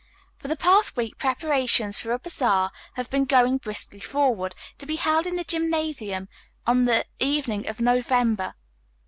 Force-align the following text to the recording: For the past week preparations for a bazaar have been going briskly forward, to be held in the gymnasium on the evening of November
For 0.39 0.47
the 0.47 0.55
past 0.55 0.97
week 0.97 1.19
preparations 1.19 1.99
for 1.99 2.11
a 2.11 2.17
bazaar 2.17 2.71
have 2.95 3.11
been 3.11 3.25
going 3.25 3.57
briskly 3.59 3.99
forward, 3.99 4.55
to 4.79 4.87
be 4.87 4.95
held 4.95 5.27
in 5.27 5.35
the 5.35 5.43
gymnasium 5.43 6.27
on 6.65 6.85
the 6.85 7.05
evening 7.19 7.67
of 7.67 7.79
November 7.79 8.55